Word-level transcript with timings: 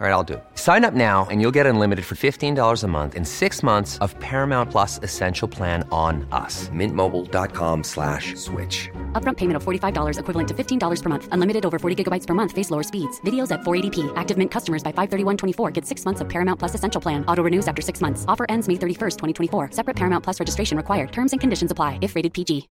All 0.00 0.06
right, 0.06 0.12
I'll 0.12 0.22
do. 0.22 0.40
Sign 0.54 0.84
up 0.84 0.94
now 0.94 1.26
and 1.28 1.40
you'll 1.40 1.56
get 1.58 1.66
unlimited 1.66 2.04
for 2.04 2.14
$15 2.14 2.84
a 2.84 2.86
month 2.86 3.16
in 3.16 3.24
six 3.24 3.64
months 3.64 3.98
of 3.98 4.16
Paramount 4.20 4.70
Plus 4.70 5.00
Essential 5.02 5.48
Plan 5.48 5.82
on 5.90 6.24
us. 6.30 6.68
Mintmobile.com 6.68 7.82
slash 7.82 8.36
switch. 8.36 8.88
Upfront 9.20 9.38
payment 9.38 9.56
of 9.56 9.64
$45 9.64 10.20
equivalent 10.20 10.48
to 10.50 10.54
$15 10.54 11.02
per 11.02 11.08
month. 11.08 11.28
Unlimited 11.32 11.66
over 11.66 11.80
40 11.80 12.04
gigabytes 12.04 12.28
per 12.28 12.34
month. 12.34 12.52
Face 12.52 12.70
lower 12.70 12.84
speeds. 12.84 13.20
Videos 13.22 13.50
at 13.50 13.62
480p. 13.62 14.12
Active 14.14 14.38
Mint 14.38 14.52
customers 14.52 14.84
by 14.84 14.92
531.24 14.92 15.72
get 15.72 15.84
six 15.84 16.04
months 16.04 16.20
of 16.20 16.28
Paramount 16.28 16.60
Plus 16.60 16.76
Essential 16.76 17.00
Plan. 17.00 17.24
Auto 17.26 17.42
renews 17.42 17.66
after 17.66 17.82
six 17.82 18.00
months. 18.00 18.24
Offer 18.28 18.46
ends 18.48 18.68
May 18.68 18.74
31st, 18.74 19.16
2024. 19.18 19.72
Separate 19.72 19.96
Paramount 19.96 20.22
Plus 20.22 20.38
registration 20.38 20.76
required. 20.76 21.10
Terms 21.10 21.32
and 21.32 21.40
conditions 21.40 21.72
apply 21.72 21.98
if 22.02 22.14
rated 22.14 22.32
PG. 22.32 22.68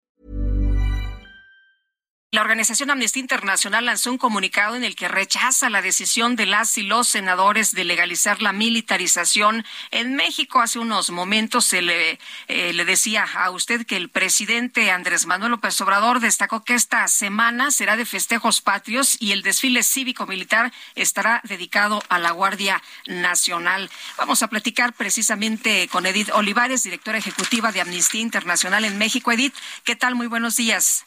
La 2.35 2.41
organización 2.41 2.91
Amnistía 2.91 3.21
Internacional 3.21 3.85
lanzó 3.85 4.11
un 4.11 4.19
comunicado 4.19 4.75
en 4.75 4.83
el 4.83 4.97
que 4.97 5.07
rechaza 5.07 5.71
la 5.71 5.83
decisión 5.83 6.35
de 6.35 6.47
las 6.47 6.77
y 6.79 6.83
los 6.83 7.07
senadores 7.07 7.71
de 7.71 7.85
legalizar 7.85 8.43
la 8.43 8.53
militarización 8.53 9.65
en 9.93 10.17
México. 10.17 10.61
Hace 10.61 10.81
unos 10.81 11.11
momentos 11.11 11.65
se 11.65 11.81
le, 11.81 12.19
eh, 12.49 12.73
le 12.73 12.85
decía 12.85 13.25
a 13.37 13.51
usted 13.51 13.87
que 13.87 13.97
el 13.97 14.09
presidente 14.09 14.91
Andrés 14.91 15.27
Manuel 15.27 15.53
López 15.53 15.81
Obrador 15.81 16.19
destacó 16.19 16.65
que 16.65 16.75
esta 16.75 17.07
semana 17.07 17.71
será 17.71 17.97
de 17.97 18.05
festejos 18.05 18.61
patrios 18.61 19.17
y 19.21 19.31
el 19.31 19.43
desfile 19.43 19.85
cívico-militar 19.85 20.73
estará 20.97 21.41
dedicado 21.45 22.03
a 22.09 22.19
la 22.19 22.33
Guardia 22.33 22.83
Nacional. 23.07 23.89
Vamos 24.19 24.43
a 24.43 24.49
platicar 24.49 24.93
precisamente 24.93 25.87
con 25.87 26.05
Edith 26.05 26.31
Olivares, 26.33 26.83
directora 26.83 27.19
ejecutiva 27.19 27.71
de 27.71 27.81
Amnistía 27.81 28.23
Internacional 28.23 28.85
en 28.85 28.99
México. 28.99 29.31
Edith, 29.31 29.55
¿qué 29.85 29.95
tal? 29.95 30.17
Muy 30.17 30.27
buenos 30.27 30.57
días. 30.57 31.05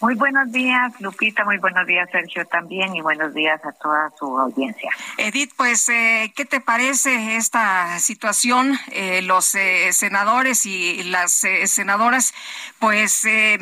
Muy 0.00 0.14
buenos 0.16 0.52
días, 0.52 0.92
Lupita. 1.00 1.44
Muy 1.44 1.58
buenos 1.58 1.86
días, 1.86 2.08
Sergio, 2.10 2.44
también. 2.46 2.94
Y 2.94 3.00
buenos 3.00 3.32
días 3.32 3.64
a 3.64 3.72
toda 3.72 4.12
su 4.18 4.38
audiencia. 4.38 4.90
Edith, 5.16 5.52
pues, 5.56 5.88
eh, 5.88 6.32
¿qué 6.36 6.44
te 6.44 6.60
parece 6.60 7.36
esta 7.36 7.98
situación? 8.00 8.78
Eh, 8.90 9.22
los 9.22 9.54
eh, 9.54 9.92
senadores 9.92 10.66
y 10.66 11.04
las 11.04 11.44
eh, 11.44 11.66
senadoras, 11.66 12.34
pues, 12.78 13.24
eh, 13.24 13.58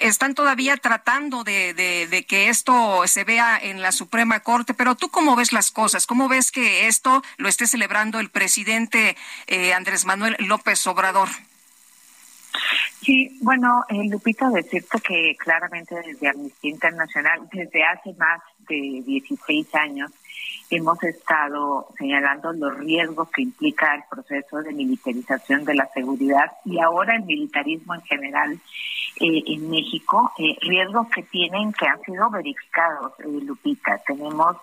están 0.00 0.34
todavía 0.34 0.76
tratando 0.76 1.44
de, 1.44 1.72
de, 1.72 2.06
de, 2.08 2.24
que 2.24 2.48
esto 2.48 3.06
se 3.06 3.24
vea 3.24 3.58
en 3.58 3.80
la 3.80 3.92
Suprema 3.92 4.40
Corte. 4.40 4.74
Pero 4.74 4.96
tú, 4.96 5.08
¿cómo 5.10 5.36
ves 5.36 5.52
las 5.52 5.70
cosas? 5.70 6.06
¿Cómo 6.06 6.28
ves 6.28 6.52
que 6.52 6.88
esto 6.88 7.22
lo 7.38 7.48
esté 7.48 7.66
celebrando 7.66 8.18
el 8.20 8.28
presidente 8.30 9.16
eh, 9.46 9.72
Andrés 9.72 10.04
Manuel 10.04 10.36
López 10.40 10.86
Obrador? 10.86 11.28
Sí, 13.02 13.38
bueno, 13.40 13.82
eh, 13.88 14.08
Lupita, 14.10 14.50
decirte 14.50 15.00
que 15.00 15.34
claramente 15.38 15.94
desde 15.94 16.28
Amnistía 16.28 16.70
Internacional, 16.70 17.48
desde 17.50 17.82
hace 17.82 18.12
más 18.14 18.40
de 18.68 19.02
16 19.06 19.74
años, 19.74 20.10
hemos 20.68 21.02
estado 21.02 21.88
señalando 21.98 22.52
los 22.52 22.76
riesgos 22.78 23.30
que 23.30 23.42
implica 23.42 23.94
el 23.94 24.02
proceso 24.10 24.62
de 24.62 24.72
militarización 24.72 25.64
de 25.64 25.74
la 25.74 25.88
seguridad 25.94 26.52
y 26.64 26.78
ahora 26.78 27.16
el 27.16 27.24
militarismo 27.24 27.94
en 27.94 28.02
general 28.02 28.60
eh, 29.20 29.42
en 29.46 29.70
México, 29.70 30.32
eh, 30.38 30.56
riesgos 30.62 31.08
que 31.08 31.22
tienen, 31.24 31.72
que 31.72 31.86
han 31.86 32.00
sido 32.02 32.30
verificados, 32.30 33.12
eh, 33.20 33.40
Lupita. 33.44 33.98
Tenemos 34.06 34.56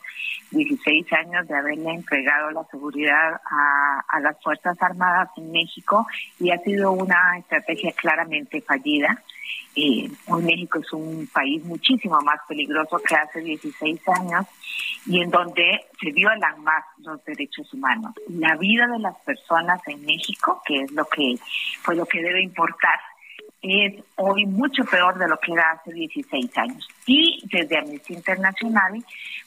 16 0.52 1.14
años 1.14 1.48
de 1.48 1.56
haberle 1.56 1.92
entregado 1.92 2.52
la 2.52 2.64
seguridad 2.66 3.40
a, 3.50 4.04
a 4.08 4.20
las 4.20 4.42
Fuerzas 4.42 4.76
Armadas 4.82 5.30
en 5.38 5.52
México 5.52 6.08
y 6.40 6.52
ha 6.52 6.58
sido 6.60 6.92
una 6.92 7.38
estrategia 7.38 7.92
claramente 7.94 8.62
fallida. 8.62 9.24
Eh, 9.76 10.10
hoy 10.28 10.42
México 10.42 10.80
es 10.80 10.92
un 10.92 11.28
país 11.28 11.64
muchísimo 11.64 12.20
más 12.22 12.40
peligroso 12.48 12.98
que 12.98 13.16
hace 13.16 13.42
16 13.42 14.02
años 14.08 14.48
y 15.06 15.22
en 15.22 15.30
donde 15.30 15.82
se 16.02 16.12
violan 16.12 16.64
más 16.64 16.84
los 16.98 17.24
derechos 17.24 17.72
humanos. 17.74 18.14
La 18.28 18.56
vida 18.56 18.88
de 18.88 18.98
las 18.98 19.16
personas 19.20 19.80
en 19.88 20.04
México, 20.04 20.64
que 20.66 20.82
es 20.82 20.92
lo 20.94 21.06
que 21.06 21.36
fue 21.84 21.96
lo 21.96 22.08
que 22.08 22.24
debe 22.24 22.42
importar, 22.42 23.00
es 23.70 24.04
hoy 24.16 24.46
mucho 24.46 24.84
peor 24.86 25.18
de 25.18 25.28
lo 25.28 25.38
que 25.40 25.54
era 25.54 25.72
hace 25.72 25.94
16 25.94 26.58
años. 26.58 26.88
Y 27.06 27.42
desde 27.52 27.78
Amnistía 27.78 28.18
Internacional, 28.18 29.04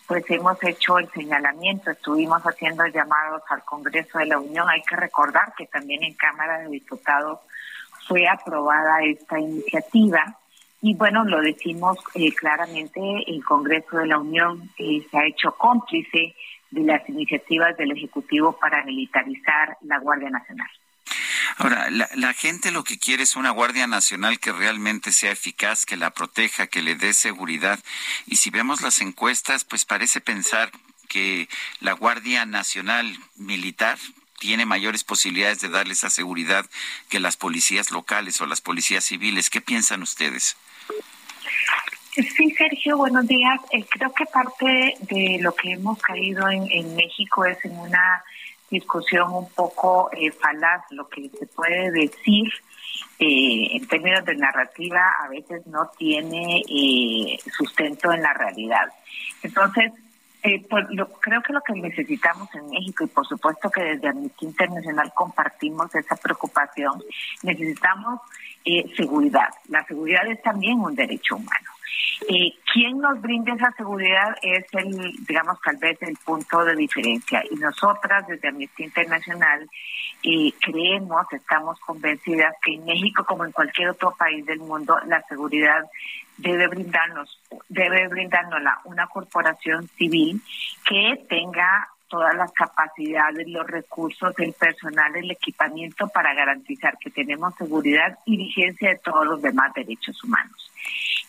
pues 0.06 0.24
hemos 0.30 0.62
hecho 0.62 0.98
el 0.98 1.08
señalamiento, 1.10 1.90
estuvimos 1.90 2.42
haciendo 2.42 2.86
llamados 2.86 3.42
al 3.48 3.62
Congreso 3.64 4.18
de 4.18 4.26
la 4.26 4.38
Unión. 4.38 4.68
Hay 4.68 4.82
que 4.82 4.96
recordar 4.96 5.52
que 5.56 5.66
también 5.66 6.02
en 6.02 6.14
Cámara 6.14 6.58
de 6.58 6.68
Diputados 6.68 7.40
fue 8.06 8.26
aprobada 8.26 9.02
esta 9.04 9.38
iniciativa 9.38 10.36
y 10.82 10.94
bueno, 10.94 11.24
lo 11.24 11.42
decimos 11.42 11.98
eh, 12.14 12.32
claramente, 12.34 13.00
el 13.26 13.44
Congreso 13.44 13.98
de 13.98 14.06
la 14.06 14.18
Unión 14.18 14.70
eh, 14.78 15.06
se 15.10 15.18
ha 15.18 15.26
hecho 15.26 15.52
cómplice 15.52 16.34
de 16.70 16.80
las 16.82 17.06
iniciativas 17.08 17.76
del 17.76 17.92
Ejecutivo 17.92 18.52
para 18.58 18.82
militarizar 18.84 19.76
la 19.82 19.98
Guardia 19.98 20.30
Nacional. 20.30 20.68
Ahora, 21.60 21.90
la, 21.90 22.08
la, 22.14 22.32
gente 22.32 22.70
lo 22.70 22.84
que 22.84 22.98
quiere 22.98 23.22
es 23.22 23.36
una 23.36 23.50
Guardia 23.50 23.86
Nacional 23.86 24.40
que 24.40 24.50
realmente 24.50 25.12
sea 25.12 25.32
eficaz, 25.32 25.84
que 25.84 25.98
la 25.98 26.14
proteja, 26.14 26.68
que 26.68 26.80
le 26.80 26.94
dé 26.94 27.12
seguridad. 27.12 27.78
Y 28.24 28.36
si 28.36 28.48
vemos 28.48 28.80
las 28.80 29.02
encuestas, 29.02 29.64
pues 29.64 29.84
parece 29.84 30.22
pensar 30.22 30.72
que 31.06 31.50
la 31.80 31.92
Guardia 31.92 32.46
Nacional 32.46 33.14
Militar 33.36 33.98
tiene 34.38 34.64
mayores 34.64 35.04
posibilidades 35.04 35.60
de 35.60 35.68
darle 35.68 35.92
esa 35.92 36.08
seguridad 36.08 36.64
que 37.10 37.20
las 37.20 37.36
policías 37.36 37.90
locales 37.90 38.40
o 38.40 38.46
las 38.46 38.62
policías 38.62 39.04
civiles. 39.04 39.50
¿Qué 39.50 39.60
piensan 39.60 40.02
ustedes? 40.02 40.56
Sí, 42.14 42.54
Sergio, 42.56 42.96
buenos 42.96 43.26
días. 43.26 43.60
Eh, 43.72 43.84
creo 43.86 44.14
que 44.14 44.24
parte 44.24 44.94
de 45.00 45.36
lo 45.42 45.54
que 45.54 45.72
hemos 45.72 46.00
caído 46.00 46.48
en, 46.48 46.66
en 46.70 46.96
México 46.96 47.44
es 47.44 47.62
en 47.66 47.78
una 47.78 48.24
discusión 48.70 49.32
un 49.34 49.48
poco 49.50 50.10
eh, 50.12 50.30
falaz, 50.30 50.82
lo 50.90 51.08
que 51.08 51.28
se 51.28 51.46
puede 51.46 51.90
decir 51.90 52.52
eh, 53.18 53.76
en 53.76 53.86
términos 53.86 54.24
de 54.24 54.36
narrativa 54.36 55.14
a 55.22 55.28
veces 55.28 55.66
no 55.66 55.90
tiene 55.98 56.62
eh, 56.68 57.38
sustento 57.56 58.12
en 58.12 58.22
la 58.22 58.32
realidad. 58.32 58.88
Entonces, 59.42 59.92
eh, 60.42 60.64
pues, 60.68 60.86
lo, 60.90 61.06
creo 61.12 61.42
que 61.42 61.52
lo 61.52 61.60
que 61.60 61.74
necesitamos 61.74 62.48
en 62.54 62.70
México, 62.70 63.04
y 63.04 63.08
por 63.08 63.26
supuesto 63.26 63.70
que 63.70 63.82
desde 63.82 64.08
Amnistía 64.08 64.48
Internacional 64.48 65.12
compartimos 65.14 65.94
esa 65.94 66.16
preocupación, 66.16 67.02
necesitamos 67.42 68.20
eh, 68.64 68.90
seguridad. 68.96 69.48
La 69.68 69.84
seguridad 69.84 70.26
es 70.28 70.40
también 70.42 70.80
un 70.80 70.94
derecho 70.94 71.36
humano. 71.36 71.69
Eh, 72.28 72.52
quien 72.72 72.98
nos 72.98 73.20
brinde 73.20 73.52
esa 73.52 73.72
seguridad 73.72 74.36
es 74.42 74.64
el, 74.72 75.12
digamos, 75.26 75.58
tal 75.62 75.76
vez 75.78 76.00
el 76.02 76.16
punto 76.24 76.64
de 76.64 76.76
diferencia. 76.76 77.42
Y 77.50 77.56
nosotras, 77.56 78.26
desde 78.26 78.48
Amnistía 78.48 78.86
Internacional, 78.86 79.68
eh, 80.22 80.52
creemos, 80.60 81.26
estamos 81.32 81.80
convencidas 81.80 82.54
que 82.62 82.74
en 82.74 82.84
México, 82.84 83.24
como 83.24 83.44
en 83.44 83.52
cualquier 83.52 83.90
otro 83.90 84.14
país 84.18 84.44
del 84.44 84.58
mundo, 84.58 84.98
la 85.06 85.22
seguridad 85.22 85.84
debe 86.36 86.68
brindarnos, 86.68 87.40
debe 87.68 88.08
brindárnosla 88.08 88.80
una 88.84 89.06
corporación 89.06 89.88
civil 89.96 90.40
que 90.84 91.24
tenga 91.28 91.88
todas 92.08 92.34
las 92.34 92.52
capacidades, 92.52 93.48
los 93.48 93.66
recursos, 93.66 94.34
el 94.38 94.52
personal, 94.52 95.14
el 95.16 95.30
equipamiento 95.30 96.08
para 96.08 96.34
garantizar 96.34 96.98
que 96.98 97.10
tenemos 97.10 97.54
seguridad 97.54 98.18
y 98.26 98.36
vigencia 98.36 98.90
de 98.90 98.98
todos 98.98 99.24
los 99.26 99.40
demás 99.40 99.72
derechos 99.74 100.22
humanos. 100.24 100.69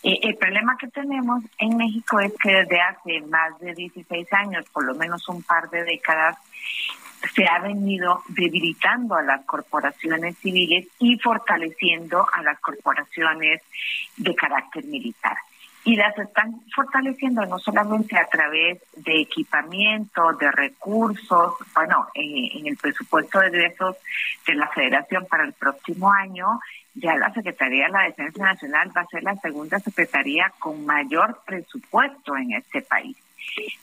Eh, 0.02 0.18
el 0.22 0.36
problema 0.36 0.76
que 0.76 0.88
tenemos 0.88 1.44
en 1.58 1.76
México 1.76 2.18
es 2.20 2.32
que 2.42 2.52
desde 2.52 2.80
hace 2.80 3.20
más 3.22 3.58
de 3.60 3.74
16 3.74 4.32
años, 4.32 4.64
por 4.72 4.84
lo 4.84 4.94
menos 4.94 5.28
un 5.28 5.42
par 5.42 5.70
de 5.70 5.84
décadas, 5.84 6.36
se 7.34 7.46
ha 7.46 7.60
venido 7.60 8.22
debilitando 8.28 9.14
a 9.14 9.22
las 9.22 9.44
corporaciones 9.44 10.36
civiles 10.38 10.88
y 10.98 11.16
fortaleciendo 11.18 12.26
a 12.32 12.42
las 12.42 12.58
corporaciones 12.60 13.62
de 14.16 14.34
carácter 14.34 14.84
militar. 14.84 15.36
Y 15.84 15.96
las 15.96 16.16
están 16.16 16.60
fortaleciendo 16.74 17.44
no 17.46 17.58
solamente 17.58 18.16
a 18.16 18.26
través 18.26 18.80
de 18.96 19.22
equipamiento, 19.22 20.32
de 20.34 20.50
recursos, 20.52 21.54
bueno, 21.74 22.06
en 22.14 22.66
el 22.66 22.76
presupuesto 22.76 23.40
de 23.40 23.48
egresos 23.48 23.96
de 24.46 24.54
la 24.54 24.68
Federación 24.68 25.26
para 25.26 25.44
el 25.44 25.52
próximo 25.52 26.12
año, 26.12 26.60
ya 26.94 27.16
la 27.16 27.32
Secretaría 27.32 27.86
de 27.86 27.92
la 27.92 28.02
Defensa 28.04 28.44
Nacional 28.44 28.92
va 28.96 29.00
a 29.00 29.06
ser 29.06 29.22
la 29.22 29.34
segunda 29.36 29.78
secretaría 29.80 30.52
con 30.58 30.86
mayor 30.86 31.40
presupuesto 31.44 32.36
en 32.36 32.52
este 32.52 32.82
país 32.82 33.16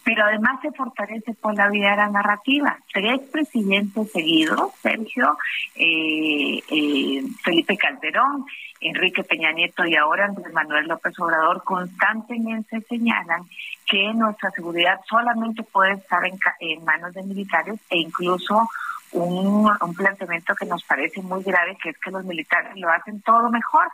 pero 0.03 0.25
además 0.25 0.59
se 0.61 0.71
fortalece 0.71 1.33
por 1.33 1.55
la 1.55 1.69
vía 1.69 1.91
de 1.91 1.97
la 1.97 2.09
narrativa. 2.09 2.77
Tres 2.91 3.19
presidentes 3.31 4.11
seguidos, 4.11 4.71
Sergio, 4.81 5.37
eh, 5.75 6.61
eh, 6.69 7.23
Felipe 7.43 7.77
Calderón, 7.77 8.45
Enrique 8.81 9.23
Peña 9.23 9.51
Nieto 9.51 9.85
y 9.85 9.95
ahora 9.95 10.25
Andrés 10.25 10.53
Manuel 10.53 10.87
López 10.87 11.17
Obrador 11.19 11.63
constantemente 11.63 12.81
señalan 12.81 13.43
que 13.85 14.13
nuestra 14.13 14.51
seguridad 14.51 14.99
solamente 15.07 15.63
puede 15.63 15.93
estar 15.93 16.23
en, 16.25 16.39
en 16.59 16.83
manos 16.83 17.13
de 17.13 17.23
militares 17.23 17.79
e 17.89 17.97
incluso 17.97 18.69
un, 19.11 19.69
un 19.81 19.95
planteamiento 19.95 20.55
que 20.55 20.65
nos 20.65 20.83
parece 20.83 21.21
muy 21.21 21.43
grave, 21.43 21.77
que 21.81 21.89
es 21.89 21.97
que 21.97 22.11
los 22.11 22.23
militares 22.25 22.71
lo 22.75 22.89
hacen 22.89 23.21
todo 23.21 23.49
mejor 23.49 23.87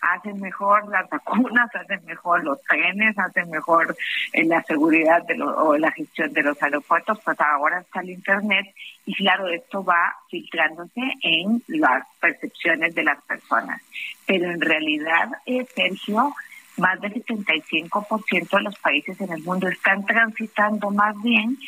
hacen 0.00 0.40
mejor 0.40 0.88
las 0.88 1.08
vacunas, 1.08 1.74
hacen 1.74 2.04
mejor 2.04 2.44
los 2.44 2.60
trenes, 2.62 3.18
hacen 3.18 3.50
mejor 3.50 3.96
eh, 4.32 4.44
la 4.44 4.62
seguridad 4.62 5.22
de 5.26 5.40
o 5.42 5.76
la 5.76 5.90
gestión 5.92 6.32
de 6.32 6.42
los 6.42 6.62
aeropuertos, 6.62 7.18
pues 7.24 7.40
ahora 7.40 7.80
está 7.80 8.00
el 8.00 8.10
Internet 8.10 8.66
y 9.06 9.14
claro, 9.14 9.48
esto 9.48 9.84
va 9.84 10.16
filtrándose 10.30 11.00
en 11.22 11.62
las 11.68 12.06
percepciones 12.20 12.94
de 12.94 13.04
las 13.04 13.22
personas. 13.22 13.82
Pero 14.26 14.50
en 14.50 14.60
realidad, 14.60 15.30
eh, 15.46 15.66
Sergio, 15.74 16.34
más 16.76 17.00
del 17.00 17.12
75% 17.14 18.56
de 18.56 18.62
los 18.62 18.78
países 18.78 19.20
en 19.20 19.32
el 19.32 19.42
mundo 19.42 19.68
están 19.68 20.04
transitando 20.06 20.90
más 20.90 21.20
bien 21.22 21.58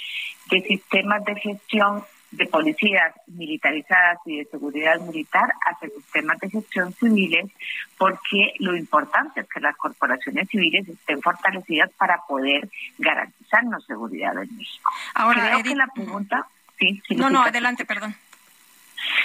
de 0.50 0.62
sistemas 0.62 1.24
de 1.24 1.34
gestión 1.36 2.04
de 2.32 2.46
policías 2.46 3.14
militarizadas 3.26 4.18
y 4.24 4.38
de 4.38 4.44
seguridad 4.46 4.98
militar 5.00 5.52
hacia 5.66 5.90
sistemas 5.90 6.38
de 6.40 6.50
gestión 6.50 6.92
civiles, 6.94 7.50
porque 7.98 8.54
lo 8.58 8.74
importante 8.74 9.40
es 9.40 9.48
que 9.48 9.60
las 9.60 9.76
corporaciones 9.76 10.48
civiles 10.48 10.88
estén 10.88 11.20
fortalecidas 11.20 11.90
para 11.92 12.18
poder 12.26 12.68
garantizarnos 12.98 13.84
seguridad 13.84 14.32
en 14.42 14.56
México. 14.56 14.90
Ahora, 15.14 15.50
creo 15.50 15.62
que 15.62 15.76
la 15.76 15.86
pregunta, 15.88 16.46
sí, 16.78 17.02
no, 17.10 17.28
no, 17.30 17.42
adelante, 17.42 17.84
perdón. 17.84 18.14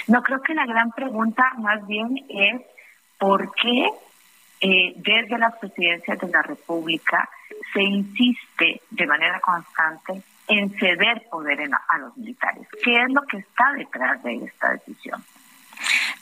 No 0.06 0.22
creo 0.22 0.42
que 0.42 0.54
la 0.54 0.66
gran 0.66 0.90
pregunta 0.92 1.52
más 1.58 1.86
bien 1.86 2.24
es 2.28 2.60
por 3.16 3.52
qué 3.54 3.88
eh, 4.60 4.92
desde 4.96 5.38
las 5.38 5.56
presidencias 5.56 6.18
de 6.18 6.28
la 6.28 6.42
República 6.42 7.28
se 7.72 7.82
insiste 7.82 8.82
de 8.90 9.06
manera 9.06 9.40
constante 9.40 10.22
en 10.48 10.70
ceder 10.78 11.26
poder 11.30 11.58
a 11.88 11.98
los 11.98 12.16
militares. 12.16 12.66
¿Qué 12.82 13.02
es 13.02 13.10
lo 13.10 13.22
que 13.22 13.38
está 13.38 13.72
detrás 13.76 14.22
de 14.22 14.44
esta 14.44 14.72
decisión? 14.72 15.24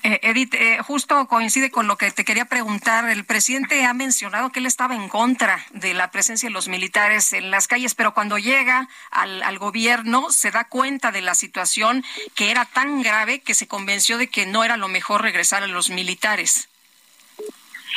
Eh, 0.03 0.21
Edith, 0.23 0.55
eh, 0.55 0.79
justo 0.83 1.27
coincide 1.27 1.71
con 1.71 1.87
lo 1.87 1.97
que 1.97 2.11
te 2.11 2.25
quería 2.25 2.45
preguntar. 2.45 3.09
El 3.09 3.25
presidente 3.25 3.85
ha 3.85 3.95
mencionado 3.95 4.51
que 4.51 4.61
él 4.61 4.67
estaba 4.67 4.95
en 4.95 5.09
contra 5.09 5.59
de 5.71 5.95
la 5.95 6.11
presencia 6.11 6.49
de 6.49 6.53
los 6.53 6.69
militares 6.69 7.33
en 7.33 7.51
las 7.51 7.67
calles, 7.67 7.95
pero 7.95 8.15
cuando 8.15 8.39
llega 8.39 8.89
al, 9.11 9.43
al 9.43 9.59
gobierno 9.59 10.31
se 10.31 10.51
da 10.51 10.65
cuenta 10.65 11.11
de 11.11 11.23
la 11.23 11.35
situación 11.35 12.05
que 12.35 12.51
era 12.51 12.67
tan 12.67 13.03
grave 13.03 13.41
que 13.41 13.55
se 13.55 13.67
convenció 13.67 14.19
de 14.19 14.29
que 14.29 14.47
no 14.47 14.63
era 14.63 14.77
lo 14.77 14.89
mejor 14.89 15.23
regresar 15.23 15.63
a 15.63 15.67
los 15.67 15.91
militares. 15.91 16.69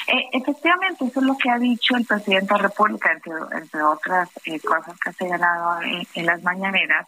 Eh, 0.07 0.29
efectivamente, 0.33 1.05
eso 1.05 1.19
es 1.19 1.25
lo 1.25 1.37
que 1.37 1.49
ha 1.49 1.57
dicho 1.57 1.95
el 1.95 2.05
presidente 2.05 2.53
de 2.53 2.61
la 2.61 2.67
República, 2.67 3.11
entre, 3.11 3.83
otras 3.83 4.29
eh, 4.45 4.59
cosas 4.59 4.97
que 4.99 5.09
ha 5.09 5.13
señalado 5.13 5.81
en, 5.81 6.07
en, 6.13 6.25
las 6.25 6.41
mañaneras. 6.43 7.07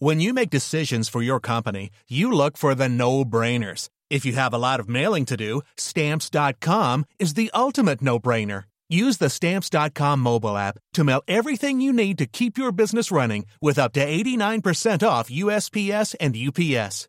When 0.00 0.20
you 0.20 0.34
make 0.34 0.50
decisions 0.50 1.08
for 1.08 1.22
your 1.22 1.40
company, 1.40 1.90
you 2.08 2.30
look 2.30 2.58
for 2.58 2.74
the 2.74 2.88
no-brainers. 2.88 3.88
If 4.10 4.26
you 4.26 4.34
have 4.34 4.52
a 4.52 4.58
lot 4.58 4.80
of 4.80 4.88
mailing 4.88 5.24
to 5.26 5.36
do, 5.36 5.62
stamps.com 5.76 7.04
is 7.18 7.34
the 7.34 7.50
ultimate 7.54 8.02
no-brainer. 8.02 8.64
Use 8.90 9.16
the 9.16 9.30
stamps.com 9.30 10.20
mobile 10.20 10.58
app 10.58 10.78
to 10.92 11.04
mail 11.04 11.22
everything 11.26 11.80
you 11.80 11.90
need 11.92 12.18
to 12.18 12.26
keep 12.26 12.58
your 12.58 12.70
business 12.70 13.10
running 13.10 13.46
with 13.62 13.78
up 13.78 13.94
to 13.94 14.04
89% 14.04 15.08
off 15.08 15.30
USPS 15.30 16.14
and 16.20 16.36
UPS. 16.36 17.08